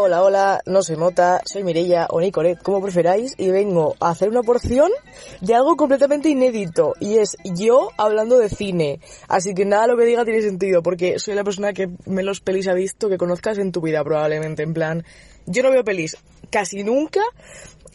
Hola, 0.00 0.22
hola, 0.22 0.62
no 0.64 0.82
soy 0.82 0.96
Mota, 0.96 1.42
soy 1.44 1.64
Mirella 1.64 2.06
o 2.10 2.20
Nicolet, 2.20 2.62
como 2.62 2.80
preferáis, 2.80 3.34
y 3.36 3.50
vengo 3.50 3.96
a 3.98 4.10
hacer 4.10 4.28
una 4.28 4.42
porción 4.44 4.92
de 5.40 5.54
algo 5.54 5.76
completamente 5.76 6.28
inédito, 6.28 6.94
y 7.00 7.18
es 7.18 7.36
yo 7.44 7.90
hablando 7.96 8.38
de 8.38 8.48
cine. 8.48 9.00
Así 9.26 9.54
que 9.54 9.64
nada 9.64 9.88
lo 9.88 9.96
que 9.96 10.04
diga 10.04 10.24
tiene 10.24 10.40
sentido, 10.40 10.84
porque 10.84 11.18
soy 11.18 11.34
la 11.34 11.42
persona 11.42 11.72
que 11.72 11.90
menos 12.06 12.40
pelis 12.40 12.68
ha 12.68 12.74
visto 12.74 13.08
que 13.08 13.18
conozcas 13.18 13.58
en 13.58 13.72
tu 13.72 13.80
vida, 13.80 14.04
probablemente. 14.04 14.62
En 14.62 14.72
plan, 14.72 15.04
yo 15.46 15.64
no 15.64 15.70
veo 15.72 15.82
pelis 15.82 16.16
casi 16.50 16.84
nunca, 16.84 17.20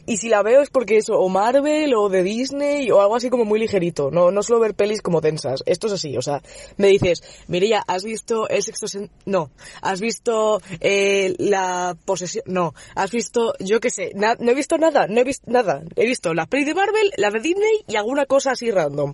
y 0.05 0.17
si 0.17 0.27
la 0.27 0.43
veo 0.43 0.61
es 0.61 0.69
porque 0.69 0.97
eso, 0.97 1.13
o 1.13 1.29
Marvel, 1.29 1.93
o 1.95 2.09
de 2.09 2.23
Disney, 2.23 2.91
o 2.91 2.99
algo 2.99 3.15
así 3.15 3.29
como 3.29 3.45
muy 3.45 3.57
ligerito. 3.59 4.11
No, 4.11 4.31
no 4.31 4.43
suelo 4.43 4.59
ver 4.59 4.75
pelis 4.75 5.01
como 5.01 5.21
tensas. 5.21 5.63
Esto 5.65 5.87
es 5.87 5.93
así, 5.93 6.17
o 6.17 6.21
sea, 6.21 6.41
me 6.75 6.87
dices, 6.87 7.23
Mireya, 7.47 7.81
¿has 7.87 8.03
visto 8.03 8.49
el 8.49 8.61
sexto 8.63 8.87
No. 9.25 9.51
¿Has 9.81 10.01
visto 10.01 10.61
eh, 10.81 11.35
la 11.37 11.95
posesión? 12.03 12.43
No. 12.47 12.73
¿Has 12.95 13.11
visto, 13.11 13.53
yo 13.59 13.79
qué 13.79 13.89
sé, 13.89 14.11
no 14.13 14.51
he 14.51 14.55
visto 14.55 14.77
nada, 14.77 15.07
no 15.07 15.21
he 15.21 15.23
visto 15.23 15.49
nada. 15.49 15.83
He 15.95 16.05
visto 16.05 16.33
las 16.33 16.47
pelis 16.47 16.65
de 16.65 16.73
Marvel, 16.73 17.11
las 17.15 17.31
de 17.31 17.39
Disney 17.39 17.83
y 17.87 17.95
alguna 17.95 18.25
cosa 18.25 18.51
así 18.51 18.71
random. 18.71 19.13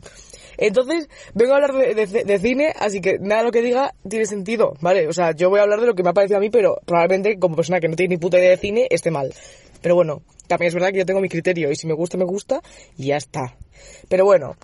Entonces, 0.62 1.10
vengo 1.34 1.54
a 1.54 1.56
hablar 1.56 1.74
de, 1.74 2.40
cine, 2.40 2.74
así 2.78 3.00
que 3.00 3.18
nada 3.18 3.44
lo 3.44 3.52
que 3.52 3.62
diga 3.62 3.94
tiene 4.08 4.26
sentido, 4.26 4.74
¿vale? 4.82 5.08
O 5.08 5.14
sea, 5.14 5.32
yo 5.32 5.50
voy 5.50 5.60
a 5.60 5.64
hablar 5.64 5.80
de 5.80 5.88
lo 5.88 5.96
que 5.96 6.04
me 6.04 6.10
ha 6.10 6.14
parecido 6.14 6.38
a 6.38 6.42
mí, 6.42 6.50
pero 6.50 6.82
probablemente 6.86 7.40
como 7.40 7.56
persona 7.56 7.80
que 7.80 7.88
no 7.88 7.96
tiene 7.96 8.16
ni 8.16 8.20
puta 8.20 8.38
idea 8.38 8.50
de 8.50 8.58
cine, 8.58 8.88
esté 8.90 9.10
mal. 9.10 9.34
Pero 9.82 9.96
bueno, 9.96 10.22
también 10.48 10.68
es 10.68 10.74
verdad 10.74 10.92
que 10.92 10.98
yo 10.98 11.06
tengo 11.06 11.22
mi 11.22 11.30
criterio 11.30 11.72
y 11.72 11.76
si 11.78 11.88
me 11.88 11.94
gusta, 11.94 12.18
me 12.18 12.26
gusta 12.26 12.62
y 12.98 13.08
ya 13.08 13.18
está. 13.18 13.56
Pero 14.10 14.26
bueno, 14.26 14.58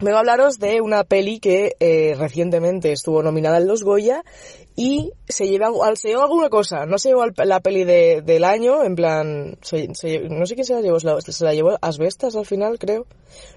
vengo 0.00 0.16
a 0.16 0.20
hablaros 0.20 0.58
de 0.58 0.80
una 0.80 1.04
peli 1.04 1.40
que 1.40 1.76
eh, 1.80 2.14
recientemente 2.18 2.92
estuvo 2.92 3.22
nominada 3.22 3.58
en 3.58 3.66
los 3.66 3.82
Goya 3.82 4.24
y 4.76 5.12
se 5.28 5.48
lleva, 5.48 5.70
se 5.96 6.08
llevó 6.08 6.22
alguna 6.22 6.48
cosa, 6.48 6.86
no 6.86 6.98
se 6.98 7.08
llevó 7.08 7.24
la 7.26 7.60
peli 7.60 7.82
de, 7.82 8.22
del 8.22 8.44
año, 8.44 8.84
en 8.84 8.94
plan, 8.94 9.58
se, 9.60 9.92
se, 9.94 10.20
no 10.20 10.46
sé 10.46 10.54
quién 10.54 10.66
se 10.66 10.74
la 10.74 10.80
llevó, 10.82 11.00
se 11.00 11.44
la, 11.44 11.52
llevó 11.52 11.78
Asbestas 11.80 12.36
al 12.36 12.46
final, 12.46 12.78
creo, 12.78 13.04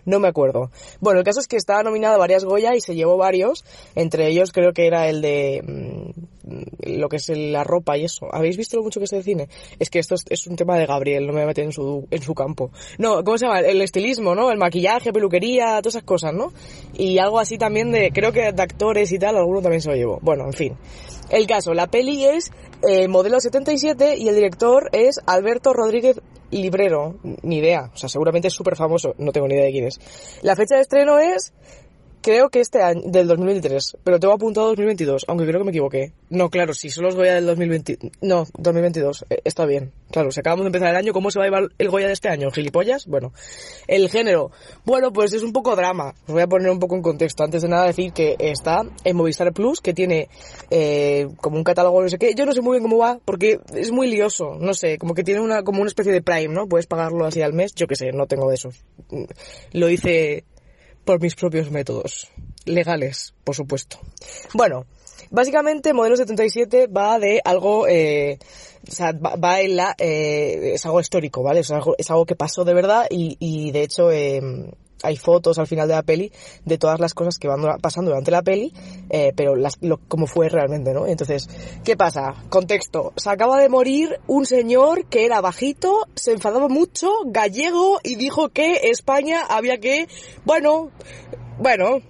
no 0.06 0.20
me 0.20 0.28
acuerdo. 0.28 0.72
Bueno, 1.00 1.20
el 1.20 1.26
caso 1.26 1.40
es 1.40 1.48
que 1.48 1.58
estaba 1.58 1.84
nominada 1.84 2.18
varias 2.18 2.44
Goya 2.44 2.76
y 2.76 2.82
se 2.82 2.96
llevó 2.96 3.18
varios, 3.18 3.64
entre 3.94 4.28
ellos 4.30 4.52
creo 4.52 4.74
que 4.74 4.88
era 4.88 5.10
el 5.10 5.22
de 5.22 5.62
mmm, 5.64 6.61
lo 6.84 7.10
que 7.10 7.18
es 7.18 7.30
la 7.30 7.64
ropa 7.64 7.98
y 7.98 8.06
eso. 8.06 8.28
¿Habéis 8.32 8.58
visto 8.58 8.78
lo 8.78 8.84
mucho 8.84 9.00
que 9.00 9.06
es 9.06 9.12
de 9.12 9.24
cine? 9.24 9.48
Es 9.80 9.90
que 9.90 10.00
esto 10.00 10.16
es, 10.16 10.26
es 10.30 10.48
un 10.48 10.56
tema 10.56 10.78
de 10.78 10.86
Gabriel, 10.86 11.26
no 11.26 11.34
me 11.34 11.40
voy 11.40 11.44
a 11.44 11.48
meter 11.48 11.66
en 11.66 11.72
su, 11.72 12.08
en 12.10 12.22
su 12.22 12.34
campo. 12.34 12.72
No, 12.98 13.24
¿cómo 13.24 13.38
se 13.38 13.46
llama? 13.46 13.60
El 13.60 13.82
estilismo, 13.82 14.36
¿no? 14.36 14.52
El 14.52 14.58
maquillaje, 14.58 15.14
peluquería, 15.14 15.82
todas 15.82 15.96
esas 15.96 16.04
cosas, 16.04 16.34
¿no? 16.34 16.54
Y 16.94 17.18
algo 17.18 17.40
así 17.40 17.58
también 17.58 17.92
de, 17.92 18.12
creo 18.12 18.32
que 18.32 18.52
de 18.52 18.62
actores 18.62 19.12
y 19.12 19.20
tal, 19.20 19.38
alguno 19.38 19.62
también 19.62 19.82
se 19.82 19.90
lo 19.90 19.96
llevó. 19.96 20.20
Bueno, 20.22 20.46
en 20.46 20.54
fin. 20.54 20.78
El 21.30 21.48
caso, 21.48 21.74
la 21.74 21.88
peli 21.88 22.26
es 22.26 22.52
eh, 22.88 23.08
modelo 23.08 23.40
77 23.40 24.18
y 24.18 24.28
el 24.28 24.36
director 24.36 24.90
es 24.92 25.20
Alberto 25.26 25.72
Rodríguez 25.74 26.20
Librero. 26.52 27.16
Ni 27.44 27.58
idea, 27.58 27.90
o 27.94 27.98
sea, 27.98 28.10
seguramente 28.10 28.50
es 28.50 28.54
súper 28.54 28.76
famoso, 28.76 29.16
no 29.18 29.32
tengo 29.32 29.48
ni 29.48 29.56
idea 29.56 29.66
de 29.66 29.72
quién 29.72 29.86
es. 29.86 30.00
La 30.42 30.56
fecha 30.56 30.76
de 30.76 30.82
estreno 30.82 31.20
es 31.20 31.54
creo 32.22 32.50
que 32.50 32.60
este 32.60 32.82
año, 32.82 33.02
del 33.06 33.28
2023, 33.28 33.98
pero 34.04 34.20
tengo 34.20 34.34
apuntado 34.34 34.68
2022, 34.68 35.26
aunque 35.28 35.46
creo 35.46 35.60
que 35.60 35.66
me 35.66 35.72
equivoqué. 35.72 36.14
No, 36.30 36.50
claro, 36.50 36.74
si 36.74 36.90
solo 36.90 37.10
es 37.10 37.16
Goya 37.16 37.36
del 37.36 37.46
2020, 37.46 38.12
no, 38.22 38.46
2022, 38.58 39.26
eh, 39.30 39.42
está 39.44 39.66
bien. 39.66 39.92
Claro, 40.12 40.32
si 40.32 40.40
acabamos 40.40 40.64
de 40.64 40.68
empezar 40.68 40.90
el 40.90 40.96
año, 40.96 41.14
¿cómo 41.14 41.32
se 41.32 41.40
va 41.40 41.46
a 41.46 41.48
llevar 41.48 41.70
el 41.78 41.90
Goya 41.90 42.08
de 42.08 42.14
este 42.14 42.30
año? 42.30 42.52
¿Gilipollas? 42.52 43.08
Bueno, 43.08 43.34
el 43.88 44.10
género, 44.10 44.52
bueno, 44.86 45.12
pues 45.12 45.34
es 45.34 45.44
un 45.44 45.54
poco 45.54 45.76
drama. 45.76 46.14
Os 46.28 46.34
voy 46.34 46.42
a 46.42 46.48
poner 46.48 46.70
un 46.70 46.80
poco 46.80 46.96
en 46.96 47.02
contexto. 47.02 47.44
Antes 47.44 47.62
de 47.62 47.70
nada 47.70 47.86
decir 47.86 48.14
que 48.14 48.36
está 48.40 48.84
en 49.04 49.16
Movistar 49.16 49.54
Plus, 49.54 49.82
que 49.82 49.94
tiene 49.94 50.30
eh, 50.70 51.28
como 51.38 51.58
un 51.58 51.64
catálogo 51.64 52.02
no 52.02 52.10
sé 52.10 52.18
qué. 52.18 52.34
Yo 52.36 52.46
no 52.46 52.52
sé 52.52 52.62
muy 52.62 52.78
bien 52.78 52.84
cómo 52.84 52.98
va, 52.98 53.20
porque 53.26 53.60
es 53.74 53.92
muy 53.92 54.08
lioso, 54.08 54.58
no 54.60 54.74
sé, 54.74 54.98
como 54.98 55.14
que 55.14 55.24
tiene 55.24 55.42
una 55.42 55.64
como 55.64 55.82
una 55.82 55.88
especie 55.88 56.12
de 56.12 56.22
Prime, 56.22 56.54
¿no? 56.54 56.68
Puedes 56.68 56.88
pagarlo 56.88 57.26
así 57.26 57.42
al 57.42 57.54
mes, 57.54 57.74
yo 57.76 57.88
qué 57.88 57.96
sé, 57.96 58.12
no 58.12 58.28
tengo 58.28 58.50
de 58.50 58.56
eso. 58.56 58.70
Lo 59.74 59.90
hice 59.90 60.46
por 61.06 61.22
mis 61.22 61.36
propios 61.36 61.72
métodos. 61.72 62.30
Legales, 62.66 63.34
por 63.44 63.56
supuesto. 63.56 64.00
Bueno, 64.54 64.86
básicamente 65.30 65.94
Modelo 65.94 66.16
77 66.16 66.88
va 66.88 67.20
de 67.20 67.42
algo, 67.44 67.88
eh, 67.88 68.38
o 68.88 68.92
sea, 68.92 69.12
va, 69.12 69.36
va 69.36 69.62
en 69.62 69.76
la, 69.76 69.96
eh, 69.98 70.74
es 70.76 70.86
algo 70.86 71.00
histórico, 71.00 71.44
¿vale? 71.44 71.62
Es 71.62 71.72
algo, 71.72 72.26
que 72.26 72.36
pasó 72.36 72.64
de 72.64 72.74
verdad 72.74 73.08
y, 73.10 73.38
y 73.40 73.72
de 73.72 73.84
hecho, 73.84 74.12
eh, 74.12 74.42
hay 75.04 75.18
fotos 75.18 75.60
al 75.60 75.68
final 75.68 75.88
de 75.88 75.96
la 75.96 76.04
peli 76.04 76.32
de 76.66 76.78
todas 76.78 77.00
las 77.00 77.14
cosas 77.14 77.38
que 77.38 77.48
van 77.48 77.62
pasando 77.82 78.12
durante 78.12 78.32
la 78.32 78.42
peli, 78.42 78.74
eh, 79.10 79.34
pero 79.36 79.56
las, 79.56 79.78
lo, 79.82 79.98
como 80.08 80.28
fue 80.28 80.50
realmente, 80.50 80.94
¿no? 80.94 81.08
Entonces, 81.08 81.50
¿qué 81.84 81.96
pasa? 81.96 82.36
Contexto. 82.50 83.14
Se 83.18 83.30
acaba 83.30 83.60
de 83.60 83.70
morir 83.70 84.20
un 84.28 84.46
señor 84.46 85.06
que 85.06 85.26
era 85.26 85.42
bajito, 85.42 86.08
se 86.16 86.34
enfadaba 86.34 86.68
mucho, 86.68 87.10
gallego, 87.26 88.00
y 88.04 88.16
dijo 88.16 88.50
que 88.50 88.90
España 88.90 89.42
había 89.48 89.80
que, 89.80 90.08
bueno, 90.46 90.92
bueno, 91.58 92.02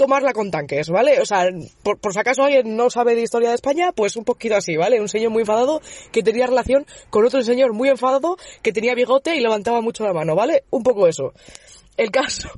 tomarla 0.00 0.32
con 0.32 0.50
tanques, 0.50 0.88
¿vale? 0.88 1.20
O 1.20 1.26
sea, 1.26 1.50
por, 1.82 1.98
por, 1.98 2.14
si 2.14 2.18
acaso 2.18 2.42
alguien 2.42 2.74
no 2.74 2.88
sabe 2.88 3.14
de 3.14 3.22
historia 3.22 3.50
de 3.50 3.56
España, 3.56 3.92
pues 3.92 4.16
un 4.16 4.24
poquito 4.24 4.56
así, 4.56 4.76
¿vale? 4.76 4.98
Un 4.98 5.08
señor 5.08 5.30
muy 5.30 5.42
enfadado 5.42 5.82
que 6.10 6.22
tenía 6.22 6.46
relación 6.46 6.86
con 7.10 7.26
otro 7.26 7.42
señor 7.42 7.74
muy 7.74 7.90
enfadado 7.90 8.38
que 8.62 8.72
tenía 8.72 8.94
bigote 8.94 9.36
y 9.36 9.40
levantaba 9.40 9.82
mucho 9.82 10.04
la 10.04 10.14
mano, 10.14 10.34
¿vale? 10.34 10.64
Un 10.70 10.82
poco 10.82 11.06
eso. 11.06 11.34
El 12.00 12.10
caso. 12.10 12.48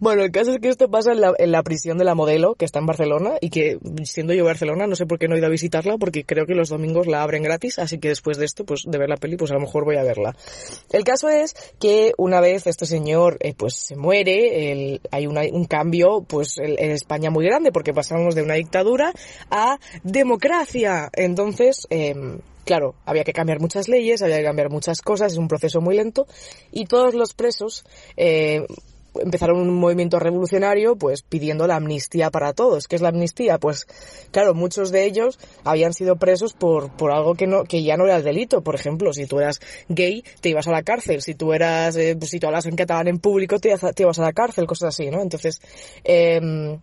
Bueno, 0.00 0.22
el 0.22 0.30
caso 0.30 0.52
es 0.52 0.60
que 0.60 0.68
esto 0.68 0.90
pasa 0.90 1.12
en 1.12 1.50
la, 1.52 1.62
prisión 1.62 1.98
de 1.98 2.04
la 2.04 2.14
modelo, 2.14 2.54
que 2.54 2.64
está 2.64 2.78
en 2.78 2.86
Barcelona, 2.86 3.32
y 3.40 3.50
que, 3.50 3.78
siendo 4.04 4.32
yo 4.32 4.46
Barcelona, 4.46 4.86
no 4.86 4.96
sé 4.96 5.04
por 5.04 5.18
qué 5.18 5.28
no 5.28 5.34
he 5.34 5.38
ido 5.38 5.46
a 5.46 5.50
visitarla, 5.50 5.98
porque 5.98 6.24
creo 6.24 6.46
que 6.46 6.54
los 6.54 6.70
domingos 6.70 7.06
la 7.06 7.22
abren 7.22 7.42
gratis, 7.42 7.78
así 7.78 7.98
que 7.98 8.08
después 8.08 8.38
de 8.38 8.46
esto, 8.46 8.64
pues 8.64 8.84
de 8.86 8.96
ver 8.96 9.10
la 9.10 9.16
peli, 9.16 9.36
pues 9.36 9.50
a 9.50 9.54
lo 9.54 9.60
mejor 9.60 9.84
voy 9.84 9.96
a 9.96 10.04
verla. 10.04 10.34
El 10.90 11.04
caso 11.04 11.28
es 11.28 11.54
que 11.78 12.14
una 12.16 12.40
vez 12.40 12.66
este 12.66 12.86
señor, 12.86 13.36
eh, 13.40 13.52
pues 13.54 13.74
se 13.74 13.96
muere, 13.96 15.00
hay 15.10 15.26
un 15.26 15.64
cambio, 15.66 16.24
pues 16.26 16.56
en, 16.56 16.76
en 16.78 16.92
España 16.92 17.30
muy 17.30 17.44
grande, 17.44 17.72
porque 17.72 17.92
pasamos 17.92 18.34
de 18.34 18.42
una 18.42 18.54
dictadura 18.54 19.12
a 19.50 19.78
democracia. 20.02 21.10
Entonces, 21.12 21.86
eh, 21.90 22.14
claro, 22.64 22.94
había 23.04 23.24
que 23.24 23.32
cambiar 23.32 23.60
muchas 23.60 23.88
leyes, 23.88 24.22
había 24.22 24.38
que 24.38 24.44
cambiar 24.44 24.70
muchas 24.70 25.00
cosas, 25.00 25.32
es 25.32 25.38
un 25.38 25.48
proceso 25.48 25.80
muy 25.80 25.96
lento 25.96 26.26
y 26.70 26.86
todos 26.86 27.14
los 27.14 27.34
presos 27.34 27.84
eh, 28.16 28.66
empezaron 29.20 29.58
un 29.58 29.74
movimiento 29.74 30.18
revolucionario 30.18 30.96
pues 30.96 31.22
pidiendo 31.22 31.66
la 31.66 31.76
amnistía 31.76 32.30
para 32.30 32.52
todos. 32.52 32.88
¿Qué 32.88 32.96
es 32.96 33.02
la 33.02 33.08
amnistía? 33.08 33.58
Pues 33.58 33.86
claro, 34.30 34.54
muchos 34.54 34.90
de 34.90 35.04
ellos 35.04 35.38
habían 35.64 35.92
sido 35.92 36.16
presos 36.16 36.54
por, 36.54 36.90
por 36.96 37.12
algo 37.12 37.34
que 37.34 37.46
no, 37.46 37.64
que 37.64 37.82
ya 37.82 37.96
no 37.96 38.04
era 38.04 38.16
el 38.16 38.24
delito. 38.24 38.62
Por 38.62 38.74
ejemplo, 38.74 39.12
si 39.12 39.26
tú 39.26 39.40
eras 39.40 39.60
gay, 39.88 40.24
te 40.40 40.48
ibas 40.48 40.68
a 40.68 40.72
la 40.72 40.82
cárcel. 40.82 41.22
Si 41.22 41.34
tú 41.34 41.52
eras, 41.52 41.96
eh, 41.96 42.16
pues, 42.18 42.30
si 42.30 42.40
tú 42.40 42.46
hablas 42.46 42.66
en 42.66 42.76
catalán 42.76 43.08
en 43.08 43.18
público, 43.18 43.58
te, 43.58 43.74
te 43.76 44.02
ibas 44.02 44.18
a 44.18 44.22
la 44.22 44.32
cárcel, 44.32 44.66
cosas 44.66 44.88
así, 44.90 45.10
¿no? 45.10 45.20
Entonces, 45.20 45.60
eh, 46.04 46.78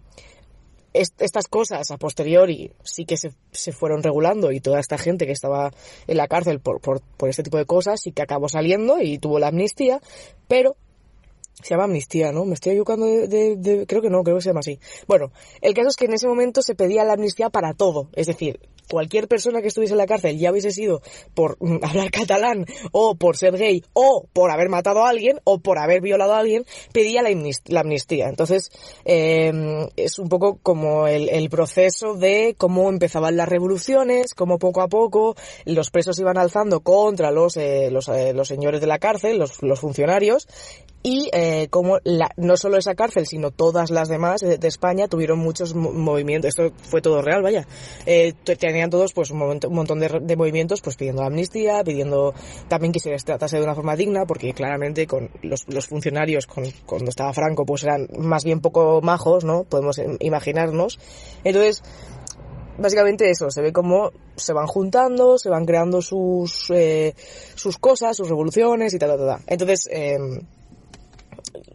estas 0.94 1.48
cosas 1.48 1.92
a 1.92 1.98
posteriori 1.98 2.72
sí 2.84 3.06
que 3.06 3.18
se, 3.18 3.32
se, 3.52 3.72
fueron 3.72 4.02
regulando 4.04 4.52
y 4.52 4.60
toda 4.60 4.80
esta 4.80 4.98
gente 4.98 5.26
que 5.26 5.32
estaba 5.32 5.72
en 6.08 6.18
la 6.18 6.28
cárcel 6.28 6.60
por, 6.60 6.82
por, 6.82 7.02
por 7.02 7.30
este 7.30 7.44
tipo 7.44 7.58
de 7.58 7.66
cosas 7.66 8.02
sí 8.02 8.12
que 8.12 8.22
acabó 8.22 8.50
saliendo 8.50 9.00
y 9.02 9.20
tuvo 9.20 9.40
la 9.40 9.48
amnistía, 9.48 10.02
pero 10.48 10.76
se 11.62 11.70
llama 11.70 11.86
amnistía, 11.86 12.32
¿no? 12.32 12.46
Me 12.46 12.54
estoy 12.54 12.72
equivocando 12.72 13.06
de, 13.06 13.86
Creo 13.88 14.02
que 14.02 14.10
no, 14.10 14.24
creo 14.24 14.38
que 14.38 14.42
se 14.42 14.50
llama 14.50 14.62
así. 14.62 14.80
Bueno, 15.08 15.32
el 15.62 15.74
caso 15.74 15.90
es 15.90 15.96
que 15.96 16.06
en 16.06 16.14
ese 16.14 16.28
momento 16.28 16.62
se 16.62 16.76
pedía 16.76 17.04
la 17.04 17.14
amnistía 17.14 17.50
para 17.50 17.74
todo. 17.74 18.10
Es 18.14 18.28
decir, 18.28 18.60
cualquier 18.90 19.28
persona 19.28 19.62
que 19.62 19.68
estuviese 19.68 19.94
en 19.94 20.00
la 20.00 20.08
cárcel, 20.08 20.38
ya 20.38 20.52
hubiese 20.52 20.72
sido 20.72 21.02
por 21.34 21.58
hablar 21.84 22.12
catalán, 22.12 22.66
o 22.92 23.16
por 23.16 23.38
ser 23.38 23.58
gay, 23.58 23.84
o 23.94 24.26
por 24.34 24.52
haber 24.52 24.70
matado 24.70 25.04
a 25.06 25.10
alguien, 25.10 25.40
o 25.44 25.60
por 25.60 25.80
haber 25.80 26.02
violado 26.02 26.34
a 26.34 26.40
alguien, 26.40 26.66
pedía 26.94 27.22
la, 27.22 27.80
amnistía. 27.80 28.28
Entonces, 28.28 28.72
eh, 29.06 29.52
es 29.96 30.20
un 30.20 30.30
poco 30.30 30.60
como 30.62 31.08
el, 31.08 31.50
proceso 31.50 32.14
de 32.14 32.56
cómo 32.58 32.90
empezaban 32.90 33.36
las 33.36 33.50
revoluciones, 33.50 34.34
cómo 34.36 34.60
poco 34.60 34.82
a 34.82 34.88
poco 34.88 35.36
los 35.66 35.90
presos 35.90 36.20
iban 36.20 36.38
alzando 36.38 36.82
contra 36.82 37.32
los, 37.32 37.58
eh, 37.58 37.90
los, 37.92 38.08
eh, 38.10 38.34
señores 38.44 38.82
de 38.82 38.88
la 38.88 39.00
cárcel, 39.00 39.40
los 39.40 39.80
funcionarios, 39.80 40.48
y 41.02 41.30
eh, 41.34 41.68
como 41.70 42.00
la, 42.04 42.32
no 42.36 42.58
solo 42.58 42.78
esa 42.78 42.96
cárcel, 42.96 43.26
sino 43.26 43.52
todas 43.52 43.90
las 43.90 44.10
demás 44.10 44.42
de, 44.42 44.60
España 44.68 45.08
tuvieron 45.08 45.40
muchos 45.40 45.74
movimientos, 45.74 46.50
esto 46.50 46.72
fue 46.84 47.02
todo 47.02 47.22
real, 47.22 47.42
vaya, 47.42 47.66
eh, 48.06 48.34
tenían 48.60 48.90
todos 48.90 49.14
pues 49.14 49.32
un, 49.32 49.42
un 49.42 49.74
montón 49.74 50.00
de, 50.00 50.36
movimientos 50.36 50.82
pues 50.82 50.98
pidiendo 50.98 51.24
amnistía, 51.24 51.84
pidiendo 51.84 52.34
también 52.68 52.92
que 52.92 53.00
se 53.00 53.10
les 53.10 53.24
tratase 53.24 53.58
de 53.58 53.64
una 53.64 53.76
forma 53.76 53.96
digna, 53.96 54.26
porque 54.26 54.54
claramente 54.54 55.08
con 55.08 55.30
los, 55.42 55.66
los 55.70 55.88
funcionarios 55.88 56.46
con, 56.46 56.66
cuando 56.86 57.10
estaba 57.10 57.34
Franco 57.34 57.66
pues 57.66 57.84
eran 57.84 58.08
más 58.18 58.44
bien 58.44 58.60
poco 58.60 59.02
majos, 59.02 59.46
¿no? 59.46 59.64
Podemos 59.64 60.00
imaginarnos. 60.20 61.00
Entonces, 61.44 61.82
básicamente 62.78 63.30
eso, 63.30 63.50
se 63.50 63.62
ve 63.62 63.72
como 63.72 64.12
se 64.36 64.54
van 64.54 64.68
juntando, 64.68 65.38
se 65.38 65.50
van 65.50 65.66
creando 65.66 66.02
sus, 66.02 66.70
eh, 66.72 67.14
sus 67.56 67.78
cosas, 67.78 68.18
sus 68.18 68.30
revoluciones 68.30 68.94
y 68.94 69.00
tal, 69.00 69.18
tal, 69.18 69.28
tal. 69.28 69.40
Entonces, 69.48 69.88
eh, 69.92 70.18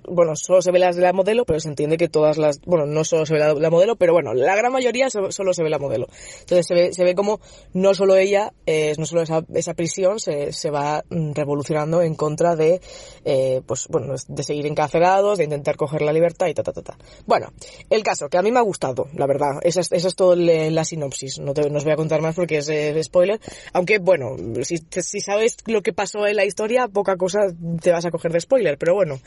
bueno, 0.09 0.37
solo 0.37 0.63
se 0.63 0.71
ve 0.71 0.79
las 0.79 0.97
de 0.97 1.03
la 1.03 1.13
modelo, 1.13 1.45
pero 1.45 1.61
se 1.61 1.69
entiende 1.69 1.97
que 1.97 2.09
todas 2.09 2.39
las, 2.39 2.61
bueno, 2.63 2.87
no 2.87 3.05
solo 3.05 3.27
se 3.27 3.35
ve 3.35 3.41
la, 3.41 3.71
modelo, 3.71 3.97
pero 3.97 4.13
bueno, 4.13 4.35
la 4.35 4.55
gran 4.57 4.73
mayoría 4.73 5.09
solo 5.11 5.55
se 5.55 5.63
ve 5.63 5.71
la 5.71 5.79
modelo. 5.79 6.07
Entonces 6.41 6.67
se 6.67 6.75
ve, 6.75 6.93
se 6.93 7.05
ve 7.05 7.15
como 7.15 7.41
no 7.73 7.95
solo 7.95 8.17
ella, 8.17 8.53
eh, 8.67 8.95
no 8.99 9.07
solo 9.07 9.23
esa, 9.23 9.45
esa 9.55 9.75
prisión 9.75 10.21
se, 10.21 10.53
se 10.53 10.71
va 10.71 11.05
mm, 11.09 11.33
revolucionando 11.33 12.03
en 12.03 12.15
contra 12.15 12.57
de, 12.57 12.81
eh, 13.25 13.63
pues 13.67 13.87
bueno, 13.89 14.15
de 14.29 14.43
seguir 14.43 14.67
encarcelados, 14.67 15.39
de 15.39 15.45
intentar 15.45 15.77
coger 15.77 16.03
la 16.03 16.13
libertad 16.13 16.47
y 16.49 16.55
ta, 16.55 16.63
ta, 16.63 16.73
ta, 16.73 16.83
ta. 16.83 16.99
Bueno, 17.27 17.53
el 17.91 18.03
caso, 18.03 18.29
que 18.29 18.39
a 18.39 18.43
mí 18.43 18.51
me 18.53 18.59
ha 18.59 18.63
gustado, 18.63 19.09
la 19.15 19.27
verdad. 19.27 19.61
Esa 19.63 19.81
es, 19.81 19.93
esa 19.93 20.09
es 20.09 20.15
todo 20.15 20.35
la 20.37 20.85
sinopsis. 20.85 21.39
No, 21.39 21.55
te, 21.55 21.69
no 21.71 21.79
os 21.79 21.85
voy 21.85 21.93
a 21.93 21.97
contar 21.97 22.21
más 22.21 22.35
porque 22.35 22.59
es 22.59 22.69
eh, 22.69 23.03
spoiler. 23.03 23.41
Aunque, 23.73 23.99
bueno, 23.99 24.37
si, 24.63 24.79
si 24.91 25.21
sabes 25.21 25.57
lo 25.67 25.83
que 25.83 25.93
pasó 25.93 26.27
en 26.27 26.37
la 26.37 26.45
historia, 26.45 26.89
poca 26.89 27.17
cosa 27.17 27.41
te 27.81 27.93
vas 27.93 28.05
a 28.05 28.11
coger 28.11 28.33
de 28.33 28.41
spoiler. 28.41 28.79
Pero 28.79 28.95
bueno, 28.95 29.21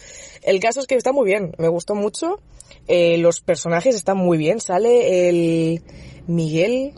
el 0.44 0.60
caso 0.68 0.82
es 0.82 0.88
que 0.88 0.96
está 0.96 1.12
muy 1.12 1.26
bien, 1.26 1.54
me 1.58 1.68
gustó 1.68 1.96
mucho. 1.96 2.40
Eh, 2.88 3.18
los 3.18 3.42
personajes 3.42 3.96
están 3.96 4.18
muy 4.18 4.38
bien. 4.38 4.60
Sale 4.60 5.30
el 5.30 5.82
Miguel 6.28 6.94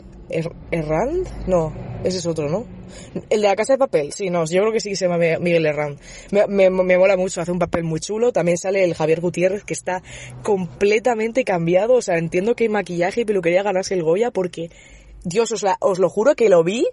Herrand, 0.70 1.46
no, 1.46 1.72
ese 2.04 2.18
es 2.18 2.26
otro, 2.26 2.48
¿no? 2.48 2.64
El 3.28 3.40
de 3.42 3.48
la 3.48 3.54
casa 3.54 3.74
de 3.74 3.78
papel, 3.78 4.12
sí, 4.12 4.30
no, 4.30 4.44
yo 4.46 4.60
creo 4.62 4.72
que 4.72 4.80
sí 4.80 4.90
que 4.90 4.96
se 4.96 5.06
llama 5.06 5.18
Miguel 5.38 5.66
Herrand. 5.66 5.98
Me, 6.32 6.46
me, 6.48 6.70
me, 6.70 6.98
mola 6.98 7.16
mucho, 7.16 7.40
hace 7.40 7.52
un 7.52 7.58
papel 7.58 7.84
muy 7.84 8.00
chulo. 8.00 8.32
También 8.32 8.58
sale 8.58 8.82
el 8.82 8.94
Javier 8.94 9.20
Gutiérrez, 9.20 9.64
que 9.64 9.74
está 9.74 10.02
completamente 10.42 11.44
cambiado. 11.44 11.94
O 11.94 12.02
sea, 12.02 12.18
entiendo 12.18 12.56
que 12.56 12.68
maquillaje 12.68 13.20
y 13.20 13.24
peluquería 13.24 13.62
ganarse 13.62 13.94
el 13.94 14.02
Goya 14.02 14.32
porque 14.32 14.70
Dios, 15.22 15.52
os, 15.52 15.64
os, 15.80 15.98
lo 15.98 16.08
juro 16.08 16.34
que 16.34 16.48
lo 16.48 16.64
vi 16.64 16.86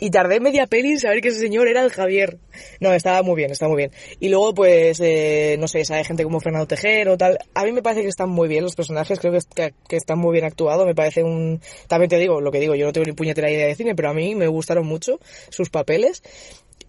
y 0.00 0.10
tardé 0.10 0.40
media 0.40 0.66
peli 0.66 0.92
en 0.92 1.00
saber 1.00 1.20
que 1.20 1.28
ese 1.28 1.38
señor 1.38 1.68
era 1.68 1.82
el 1.82 1.90
Javier. 1.90 2.38
No, 2.80 2.92
estaba 2.92 3.22
muy 3.22 3.36
bien, 3.36 3.52
estaba 3.52 3.70
muy 3.70 3.78
bien. 3.78 3.92
Y 4.18 4.28
luego, 4.28 4.52
pues, 4.54 4.98
eh, 5.00 5.56
no 5.60 5.68
sé, 5.68 5.84
sabe 5.84 6.04
gente 6.04 6.24
como 6.24 6.40
Fernando 6.40 6.66
Tejero, 6.66 7.16
tal. 7.16 7.38
A 7.54 7.64
mí 7.64 7.72
me 7.72 7.82
parece 7.82 8.02
que 8.02 8.08
están 8.08 8.30
muy 8.30 8.48
bien 8.48 8.64
los 8.64 8.74
personajes, 8.74 9.20
creo 9.20 9.32
que, 9.32 9.96
están 9.96 10.18
muy 10.18 10.32
bien 10.32 10.44
actuados. 10.44 10.86
Me 10.86 10.94
parece 10.94 11.22
un... 11.22 11.60
También 11.86 12.10
te 12.10 12.18
digo, 12.18 12.40
lo 12.40 12.50
que 12.50 12.60
digo, 12.60 12.74
yo 12.74 12.86
no 12.86 12.92
tengo 12.92 13.06
ni 13.06 13.12
puñetera 13.12 13.50
idea 13.50 13.66
de 13.66 13.74
cine, 13.76 13.94
pero 13.94 14.10
a 14.10 14.14
mí 14.14 14.34
me 14.34 14.48
gustaron 14.48 14.86
mucho 14.86 15.20
sus 15.50 15.70
papeles. 15.70 16.22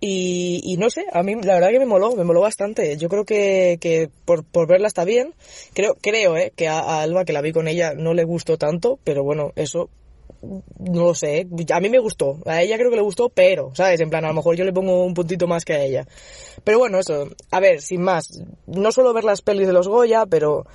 Y, 0.02 0.78
no 0.80 0.90
sé, 0.90 1.06
a 1.12 1.24
mí 1.24 1.36
la 1.36 1.56
verdad 1.56 1.72
que 1.72 1.80
me 1.80 1.86
moló, 1.86 2.16
me 2.16 2.24
moló 2.24 2.42
bastante. 2.42 2.98
Yo 2.98 3.10
creo 3.10 3.26
que, 3.26 4.10
por, 4.26 4.68
verla 4.68 4.88
está 4.88 5.04
bien. 5.04 5.34
Creo, 5.74 5.96
creo, 6.02 6.38
eh, 6.38 6.54
que 6.56 6.68
a 6.68 7.02
Alba, 7.02 7.26
que 7.26 7.34
la 7.34 7.42
vi 7.42 7.52
con 7.52 7.68
ella, 7.68 7.94
no 7.94 8.14
le 8.14 8.24
gustó 8.24 8.58
tanto, 8.58 8.98
pero 9.04 9.24
bueno, 9.24 9.52
eso 9.56 9.90
no 10.42 11.04
lo 11.04 11.14
sé, 11.14 11.48
a 11.74 11.80
mí 11.80 11.90
me 11.90 12.00
gustó, 12.00 12.40
a 12.46 12.62
ella 12.62 12.78
creo 12.78 12.90
que 12.90 12.96
le 12.96 13.02
gustó, 13.02 13.30
pero, 13.30 13.72
¿sabes? 13.76 14.00
En 14.00 14.10
plan, 14.10 14.24
a 14.26 14.30
lo 14.30 14.34
mejor 14.34 14.56
yo 14.56 14.64
le 14.64 14.74
pongo 14.74 15.04
un 15.04 15.14
puntito 15.14 15.48
más 15.48 15.66
que 15.66 15.74
a 15.74 15.84
ella. 15.84 16.08
Pero 16.64 16.80
bueno, 16.80 17.00
eso, 17.00 17.30
a 17.52 17.60
ver, 17.60 17.82
sin 17.82 18.02
más, 18.02 18.42
no 18.68 18.92
solo 18.92 19.14
ver 19.14 19.24
las 19.24 19.42
pelis 19.42 19.68
de 19.68 19.74
los 19.74 19.88
Goya, 19.88 20.26
pero 20.26 20.66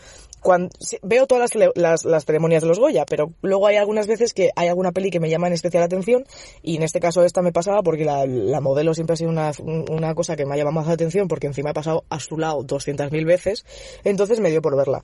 cuando, 0.45 0.69
veo 1.03 1.27
todas 1.27 1.55
las, 1.75 2.05
las, 2.05 2.25
ceremonias 2.27 2.63
de 2.63 2.69
los 2.69 2.79
Goya, 2.79 3.07
pero 3.07 3.33
luego 3.41 3.67
hay 3.67 3.77
algunas 3.77 4.07
veces 4.07 4.35
que 4.35 4.51
hay 4.57 4.69
alguna 4.69 4.93
peli 4.93 5.11
que 5.11 5.19
me 5.19 5.31
llama 5.31 5.47
en 5.47 5.55
especial 5.55 5.83
atención 5.83 6.27
y 6.63 6.77
en 6.77 6.83
este 6.83 7.01
caso 7.01 7.25
esta 7.25 7.41
me 7.41 7.51
pasaba 7.51 7.83
porque 7.83 8.05
la, 8.05 8.27
la 8.27 8.61
modelo 8.61 8.93
siempre 8.93 9.15
ha 9.15 9.17
sido 9.17 9.31
una, 9.31 9.53
una, 9.65 10.15
cosa 10.15 10.37
que 10.37 10.45
me 10.45 10.53
ha 10.53 10.59
llamado 10.59 10.75
más 10.75 10.87
la 10.87 10.93
atención 10.93 11.29
porque 11.29 11.47
encima 11.47 11.71
he 11.71 11.73
pasado 11.73 12.05
a 12.11 12.21
su 12.21 12.37
lado 12.37 12.59
200.000 12.59 13.25
veces, 13.25 13.65
entonces 14.05 14.39
me 14.39 14.51
dio 14.51 14.61
por 14.61 14.77
verla. 14.77 15.03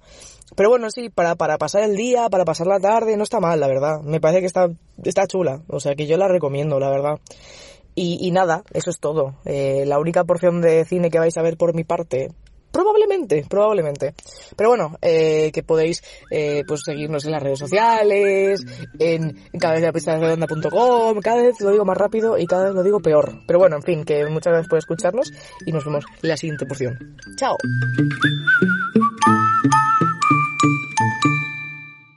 Pero 0.56 0.68
bueno, 0.68 0.90
sí, 0.90 1.08
para, 1.08 1.36
para 1.36 1.56
pasar 1.56 1.84
el 1.84 1.96
día, 1.96 2.28
para 2.28 2.44
pasar 2.44 2.66
la 2.66 2.78
tarde, 2.78 3.16
no 3.16 3.22
está 3.22 3.40
mal, 3.40 3.58
la 3.58 3.66
verdad. 3.66 4.02
Me 4.02 4.20
parece 4.20 4.40
que 4.40 4.46
está, 4.46 4.68
está 5.02 5.26
chula, 5.26 5.62
o 5.68 5.80
sea 5.80 5.94
que 5.94 6.06
yo 6.06 6.18
la 6.18 6.28
recomiendo, 6.28 6.78
la 6.78 6.90
verdad. 6.90 7.18
Y, 7.94 8.18
y, 8.20 8.30
nada, 8.30 8.62
eso 8.74 8.90
es 8.90 9.00
todo. 9.00 9.36
Eh, 9.46 9.84
la 9.86 9.98
única 9.98 10.24
porción 10.24 10.60
de 10.60 10.84
cine 10.84 11.10
que 11.10 11.18
vais 11.18 11.36
a 11.38 11.42
ver 11.42 11.56
por 11.56 11.74
mi 11.74 11.84
parte, 11.84 12.30
Probablemente, 12.90 13.46
probablemente. 13.48 14.14
Pero 14.56 14.70
bueno, 14.70 14.96
eh, 15.00 15.52
que 15.52 15.62
podéis 15.62 16.02
eh, 16.28 16.64
pues 16.66 16.80
seguirnos 16.84 17.24
en 17.24 17.30
las 17.30 17.42
redes 17.42 17.60
sociales, 17.60 18.60
en, 18.98 19.36
cada 19.60 19.74
vez 19.74 19.82
la 19.82 19.92
pista 19.92 20.18
redonda.com, 20.18 21.20
cada 21.20 21.42
vez 21.42 21.60
lo 21.60 21.70
digo 21.70 21.84
más 21.84 21.96
rápido 21.96 22.36
y 22.36 22.46
cada 22.46 22.64
vez 22.64 22.74
lo 22.74 22.82
digo 22.82 23.00
peor. 23.00 23.42
Pero 23.46 23.60
bueno, 23.60 23.76
en 23.76 23.82
fin, 23.82 24.04
que 24.04 24.26
muchas 24.26 24.52
gracias 24.52 24.68
por 24.68 24.78
escucharnos 24.78 25.32
y 25.64 25.70
nos 25.70 25.84
vemos 25.84 26.04
en 26.20 26.28
la 26.28 26.36
siguiente 26.36 26.66
porción. 26.66 27.16
¡Chao! 27.36 27.56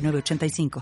85 0.00 0.70